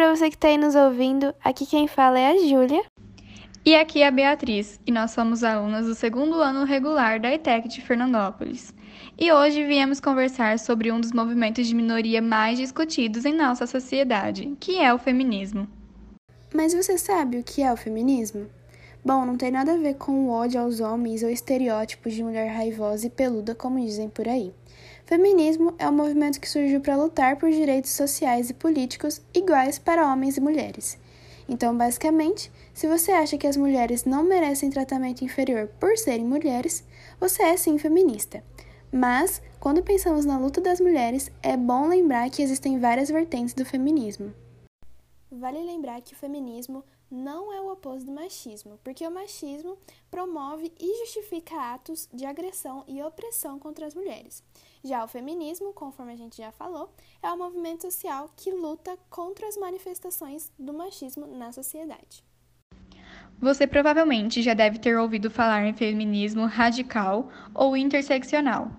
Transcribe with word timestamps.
você 0.00 0.28
que 0.28 0.36
está 0.36 0.48
aí 0.48 0.58
nos 0.58 0.74
ouvindo. 0.74 1.34
Aqui 1.42 1.64
quem 1.66 1.88
fala 1.88 2.18
é 2.18 2.32
a 2.32 2.38
Júlia. 2.46 2.82
E 3.64 3.74
aqui 3.74 4.02
é 4.02 4.06
a 4.06 4.10
Beatriz, 4.12 4.78
e 4.86 4.92
nós 4.92 5.10
somos 5.10 5.42
alunas 5.42 5.86
do 5.86 5.94
segundo 5.94 6.40
ano 6.40 6.64
regular 6.64 7.18
da 7.18 7.34
ITEC 7.34 7.66
de 7.66 7.80
Fernandópolis. 7.80 8.72
E 9.18 9.32
hoje 9.32 9.64
viemos 9.64 9.98
conversar 9.98 10.58
sobre 10.58 10.92
um 10.92 11.00
dos 11.00 11.10
movimentos 11.10 11.66
de 11.66 11.74
minoria 11.74 12.22
mais 12.22 12.58
discutidos 12.58 13.24
em 13.24 13.34
nossa 13.34 13.66
sociedade, 13.66 14.54
que 14.60 14.78
é 14.78 14.94
o 14.94 14.98
feminismo. 14.98 15.66
Mas 16.54 16.74
você 16.74 16.96
sabe 16.96 17.38
o 17.38 17.42
que 17.42 17.60
é 17.60 17.72
o 17.72 17.76
feminismo? 17.76 18.46
Bom, 19.06 19.24
não 19.24 19.36
tem 19.36 19.52
nada 19.52 19.74
a 19.74 19.76
ver 19.76 19.94
com 19.94 20.26
o 20.26 20.30
ódio 20.30 20.60
aos 20.60 20.80
homens 20.80 21.22
ou 21.22 21.30
estereótipos 21.30 22.12
de 22.12 22.24
mulher 22.24 22.48
raivosa 22.48 23.06
e 23.06 23.10
peluda, 23.10 23.54
como 23.54 23.78
dizem 23.78 24.08
por 24.08 24.26
aí. 24.26 24.52
Feminismo 25.04 25.72
é 25.78 25.88
um 25.88 25.92
movimento 25.92 26.40
que 26.40 26.50
surgiu 26.50 26.80
para 26.80 26.96
lutar 26.96 27.36
por 27.36 27.48
direitos 27.48 27.92
sociais 27.92 28.50
e 28.50 28.54
políticos 28.54 29.22
iguais 29.32 29.78
para 29.78 30.12
homens 30.12 30.36
e 30.36 30.40
mulheres. 30.40 30.98
Então, 31.48 31.76
basicamente, 31.78 32.50
se 32.74 32.88
você 32.88 33.12
acha 33.12 33.38
que 33.38 33.46
as 33.46 33.56
mulheres 33.56 34.04
não 34.04 34.24
merecem 34.24 34.70
tratamento 34.70 35.22
inferior 35.22 35.68
por 35.78 35.96
serem 35.96 36.26
mulheres, 36.26 36.84
você 37.20 37.44
é 37.44 37.56
sim 37.56 37.78
feminista. 37.78 38.42
Mas, 38.90 39.40
quando 39.60 39.84
pensamos 39.84 40.24
na 40.24 40.36
luta 40.36 40.60
das 40.60 40.80
mulheres, 40.80 41.30
é 41.44 41.56
bom 41.56 41.86
lembrar 41.86 42.28
que 42.28 42.42
existem 42.42 42.80
várias 42.80 43.08
vertentes 43.08 43.54
do 43.54 43.64
feminismo. 43.64 44.34
Vale 45.30 45.62
lembrar 45.62 46.00
que 46.00 46.12
o 46.12 46.16
feminismo 46.16 46.82
não 47.10 47.52
é 47.52 47.60
o 47.60 47.72
oposto 47.72 48.06
do 48.06 48.12
machismo, 48.12 48.78
porque 48.82 49.06
o 49.06 49.10
machismo 49.10 49.78
promove 50.10 50.72
e 50.78 50.98
justifica 51.04 51.74
atos 51.74 52.08
de 52.12 52.24
agressão 52.24 52.84
e 52.86 53.02
opressão 53.02 53.58
contra 53.58 53.86
as 53.86 53.94
mulheres. 53.94 54.42
Já 54.82 55.04
o 55.04 55.08
feminismo, 55.08 55.72
conforme 55.72 56.12
a 56.12 56.16
gente 56.16 56.36
já 56.36 56.52
falou, 56.52 56.92
é 57.22 57.30
um 57.32 57.38
movimento 57.38 57.82
social 57.82 58.30
que 58.36 58.50
luta 58.50 58.98
contra 59.10 59.46
as 59.48 59.56
manifestações 59.56 60.50
do 60.58 60.72
machismo 60.72 61.26
na 61.26 61.52
sociedade. 61.52 62.24
Você 63.38 63.66
provavelmente 63.66 64.42
já 64.42 64.54
deve 64.54 64.78
ter 64.78 64.96
ouvido 64.96 65.30
falar 65.30 65.66
em 65.66 65.74
feminismo 65.74 66.46
radical 66.46 67.30
ou 67.54 67.76
interseccional. 67.76 68.70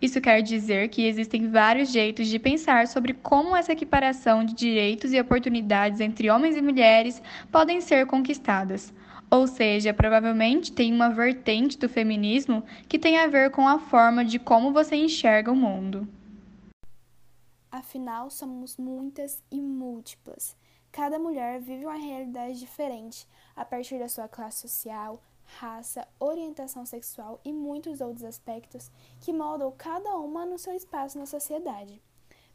Isso 0.00 0.20
quer 0.20 0.42
dizer 0.42 0.88
que 0.88 1.06
existem 1.06 1.50
vários 1.50 1.90
jeitos 1.90 2.28
de 2.28 2.38
pensar 2.38 2.86
sobre 2.86 3.14
como 3.14 3.56
essa 3.56 3.72
equiparação 3.72 4.44
de 4.44 4.54
direitos 4.54 5.12
e 5.12 5.20
oportunidades 5.20 6.00
entre 6.00 6.30
homens 6.30 6.54
e 6.54 6.62
mulheres 6.62 7.22
podem 7.50 7.80
ser 7.80 8.06
conquistadas. 8.06 8.92
Ou 9.30 9.46
seja, 9.46 9.94
provavelmente 9.94 10.70
tem 10.70 10.92
uma 10.92 11.08
vertente 11.08 11.78
do 11.78 11.88
feminismo 11.88 12.62
que 12.88 12.98
tem 12.98 13.18
a 13.18 13.26
ver 13.26 13.50
com 13.50 13.66
a 13.66 13.78
forma 13.78 14.24
de 14.24 14.38
como 14.38 14.72
você 14.72 14.94
enxerga 14.96 15.50
o 15.50 15.56
mundo. 15.56 16.06
Afinal, 17.70 18.30
somos 18.30 18.76
muitas 18.76 19.42
e 19.50 19.60
múltiplas. 19.60 20.56
Cada 20.92 21.18
mulher 21.18 21.60
vive 21.60 21.84
uma 21.84 21.96
realidade 21.96 22.58
diferente 22.58 23.26
a 23.54 23.64
partir 23.64 23.98
da 23.98 24.08
sua 24.08 24.28
classe 24.28 24.68
social, 24.68 25.22
raça, 25.58 26.06
orientação 26.18 26.84
sexual 26.84 27.40
e 27.44 27.52
muitos 27.52 28.00
outros 28.00 28.24
aspectos 28.24 28.90
que 29.20 29.32
moldam 29.32 29.72
cada 29.76 30.16
uma 30.16 30.44
no 30.44 30.58
seu 30.58 30.74
espaço 30.74 31.18
na 31.18 31.26
sociedade. 31.26 32.00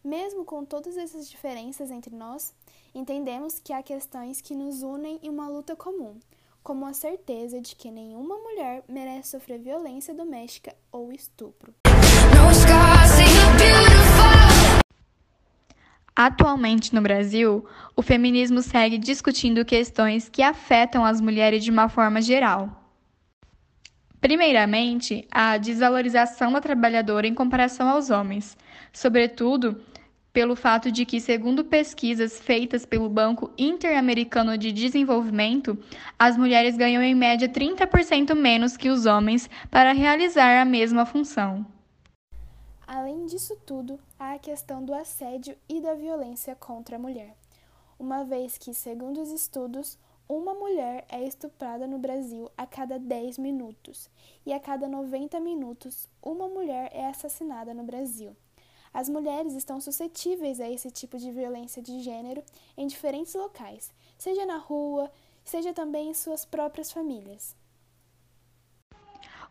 Mesmo 0.04 0.44
com 0.44 0.66
todas 0.66 0.98
essas 0.98 1.30
diferenças 1.30 1.92
entre 1.92 2.16
nós, 2.16 2.54
entendemos 2.94 3.60
que 3.60 3.72
há 3.72 3.84
questões 3.84 4.42
que 4.42 4.56
nos 4.56 4.82
unem 4.82 5.20
em 5.22 5.30
uma 5.30 5.48
luta 5.48 5.76
comum, 5.76 6.20
como 6.64 6.86
a 6.86 6.94
certeza 6.94 7.62
de 7.62 7.76
que 7.76 7.92
nenhuma 7.92 8.38
mulher 8.38 8.84
merece 8.88 9.30
sofrer 9.30 9.60
violência 9.60 10.14
doméstica 10.14 10.76
ou 10.92 11.12
estupro. 11.12 11.74
Atualmente 16.16 16.94
no 16.94 17.02
Brasil, 17.02 17.66
o 17.96 18.02
feminismo 18.02 18.62
segue 18.62 18.98
discutindo 18.98 19.64
questões 19.64 20.30
que 20.30 20.44
afetam 20.44 21.06
as 21.06 21.22
mulheres 21.22 21.64
de 21.64 21.72
uma 21.72 21.90
forma 21.90 22.22
geral. 22.22 22.81
Primeiramente, 24.22 25.28
a 25.32 25.58
desvalorização 25.58 26.52
da 26.52 26.62
trabalhadora 26.62 27.26
em 27.26 27.34
comparação 27.34 27.90
aos 27.90 28.12
homens, 28.12 28.56
sobretudo 28.94 29.84
pelo 30.32 30.56
fato 30.56 30.92
de 30.92 31.06
que, 31.06 31.20
segundo 31.20 31.66
pesquisas 31.66 32.40
feitas 32.40 32.86
pelo 32.86 33.10
Banco 33.10 33.52
Interamericano 33.58 34.60
de 34.60 34.72
Desenvolvimento, 34.72 35.76
as 36.20 36.38
mulheres 36.38 36.78
ganham 36.78 37.02
em 37.02 37.16
média 37.16 37.50
30% 37.50 38.36
menos 38.36 38.78
que 38.78 38.90
os 38.90 39.08
homens 39.08 39.50
para 39.72 39.92
realizar 39.92 40.62
a 40.62 40.66
mesma 40.66 41.04
função. 41.04 41.66
Além 42.88 43.26
disso 43.26 43.58
tudo, 43.66 44.00
há 44.20 44.34
a 44.34 44.40
questão 44.40 44.86
do 44.86 44.94
assédio 44.94 45.56
e 45.68 45.82
da 45.82 45.96
violência 45.96 46.56
contra 46.56 46.96
a 46.96 47.00
mulher, 47.00 47.36
uma 47.98 48.24
vez 48.24 48.56
que, 48.56 48.72
segundo 48.72 49.20
os 49.20 49.32
estudos, 49.32 49.98
uma 50.32 50.54
mulher 50.54 51.04
é 51.10 51.22
estuprada 51.28 51.86
no 51.86 52.00
Brasil 52.00 52.50
a 52.56 52.66
cada 52.66 52.98
10 52.98 53.38
minutos 53.38 54.10
e 54.46 54.54
a 54.54 54.62
cada 54.62 54.88
90 54.88 55.38
minutos 55.42 56.08
uma 56.24 56.48
mulher 56.48 56.90
é 56.94 57.06
assassinada 57.06 57.74
no 57.74 57.84
Brasil. 57.84 58.34
As 58.94 59.10
mulheres 59.10 59.54
estão 59.54 59.82
suscetíveis 59.82 60.62
a 60.62 60.70
esse 60.70 60.90
tipo 60.90 61.18
de 61.18 61.30
violência 61.34 61.82
de 61.82 62.00
gênero 62.00 62.42
em 62.78 62.88
diferentes 62.88 63.34
locais, 63.36 63.92
seja 64.18 64.46
na 64.46 64.56
rua, 64.56 65.12
seja 65.44 65.74
também 65.74 66.12
em 66.12 66.14
suas 66.14 66.46
próprias 66.46 66.94
famílias. 66.94 67.54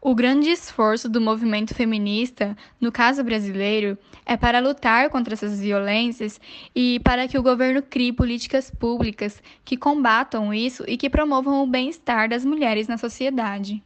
O 0.02 0.14
grande 0.14 0.48
esforço 0.48 1.10
do 1.10 1.20
movimento 1.20 1.74
feminista, 1.74 2.56
no 2.80 2.90
caso 2.90 3.22
brasileiro, 3.22 3.98
é 4.24 4.34
para 4.34 4.58
lutar 4.58 5.10
contra 5.10 5.34
essas 5.34 5.60
violências 5.60 6.40
e 6.74 6.98
para 7.00 7.28
que 7.28 7.38
o 7.38 7.42
governo 7.42 7.82
crie 7.82 8.10
políticas 8.10 8.70
públicas 8.70 9.42
que 9.62 9.76
combatam 9.76 10.54
isso 10.54 10.84
e 10.88 10.96
que 10.96 11.10
promovam 11.10 11.62
o 11.62 11.66
bem-estar 11.66 12.30
das 12.30 12.46
mulheres 12.46 12.88
na 12.88 12.96
sociedade. 12.96 13.82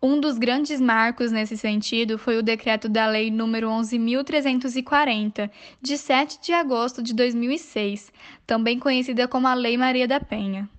Um 0.00 0.18
dos 0.18 0.38
grandes 0.38 0.80
marcos 0.80 1.30
nesse 1.30 1.58
sentido 1.58 2.16
foi 2.16 2.38
o 2.38 2.42
decreto 2.42 2.88
da 2.88 3.06
Lei 3.06 3.30
nº 3.30 3.66
11.340, 3.66 5.50
de 5.82 5.98
7 5.98 6.40
de 6.40 6.54
agosto 6.54 7.02
de 7.02 7.12
2006, 7.12 8.10
também 8.46 8.78
conhecida 8.78 9.28
como 9.28 9.46
a 9.46 9.52
Lei 9.52 9.76
Maria 9.76 10.08
da 10.08 10.20
Penha. 10.20 10.70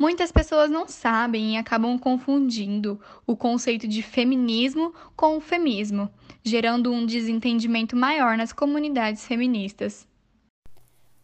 Muitas 0.00 0.32
pessoas 0.32 0.70
não 0.70 0.88
sabem 0.88 1.52
e 1.52 1.58
acabam 1.58 1.98
confundindo 1.98 2.98
o 3.26 3.36
conceito 3.36 3.86
de 3.86 4.02
feminismo 4.02 4.94
com 5.14 5.36
o 5.36 5.42
femismo, 5.42 6.08
gerando 6.42 6.90
um 6.90 7.04
desentendimento 7.04 7.94
maior 7.94 8.34
nas 8.34 8.50
comunidades 8.50 9.26
feministas. 9.26 10.08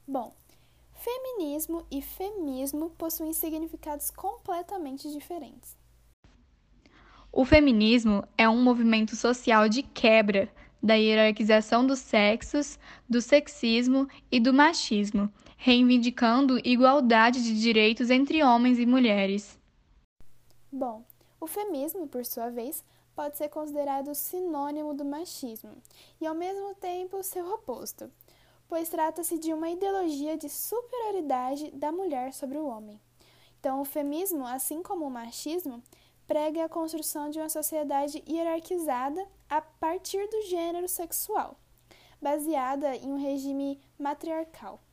Bom, 0.07 0.37
feminismo 0.93 1.87
e 1.91 2.03
femismo 2.03 2.91
possuem 2.99 3.33
significados 3.33 4.11
completamente 4.11 5.11
diferentes. 5.11 5.75
O 7.33 7.47
feminismo 7.47 8.25
é 8.37 8.47
um 8.47 8.63
movimento 8.63 9.17
social 9.17 9.71
de 9.71 9.83
quebra 9.83 10.51
da 10.83 10.97
hierarquização 10.97 11.87
dos 11.87 12.01
sexos, 12.01 12.79
do 13.09 13.23
sexismo 13.23 14.07
e 14.31 14.39
do 14.39 14.53
machismo, 14.53 15.33
reivindicando 15.67 16.61
igualdade 16.65 17.43
de 17.43 17.61
direitos 17.61 18.09
entre 18.09 18.41
homens 18.41 18.79
e 18.79 18.87
mulheres. 18.87 19.59
Bom, 20.71 21.03
o 21.41 21.49
feminismo, 21.49 22.07
por 22.07 22.25
sua 22.25 22.51
vez, 22.51 22.85
pode 23.17 23.37
ser 23.37 23.49
considerado 23.49 24.15
sinônimo 24.15 24.95
do 24.95 25.05
machismo 25.05 25.73
e, 26.21 26.27
ao 26.27 26.37
mesmo 26.37 26.73
tempo, 26.77 27.21
seu 27.25 27.53
oposto, 27.53 28.09
pois 28.69 28.89
trata-se 28.89 29.41
de 29.41 29.53
uma 29.53 29.69
ideologia 29.69 30.37
de 30.37 30.49
superioridade 30.49 31.73
da 31.73 31.91
mulher 31.91 32.33
sobre 32.33 32.59
o 32.59 32.69
homem. 32.69 33.01
Então, 33.59 33.81
o 33.81 33.85
feminismo, 33.85 34.47
assim 34.47 34.85
como 34.85 35.05
o 35.05 35.11
machismo, 35.11 35.83
prega 36.29 36.65
a 36.65 36.69
construção 36.69 37.29
de 37.29 37.41
uma 37.41 37.49
sociedade 37.49 38.23
hierarquizada 38.25 39.27
a 39.51 39.61
partir 39.61 40.29
do 40.29 40.43
gênero 40.43 40.87
sexual, 40.87 41.59
baseada 42.23 42.95
em 42.95 43.13
um 43.13 43.21
regime 43.21 43.81
matriarcal. 43.99 44.86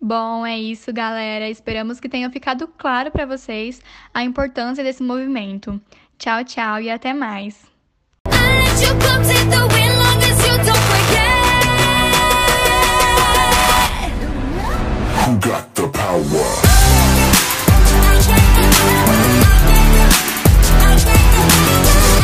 Bom, 0.00 0.44
é 0.44 0.58
isso, 0.58 0.92
galera. 0.92 1.48
Esperamos 1.48 1.98
que 1.98 2.08
tenha 2.08 2.30
ficado 2.30 2.68
claro 2.68 3.10
para 3.10 3.26
vocês 3.26 3.80
a 4.12 4.22
importância 4.22 4.84
desse 4.84 5.02
movimento. 5.02 5.80
Tchau, 6.18 6.44
tchau 6.44 6.80
e 6.80 6.90
até 6.90 7.12
mais. 7.12 7.72
Got 15.40 15.73